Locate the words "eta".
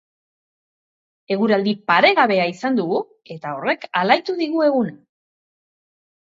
3.37-3.55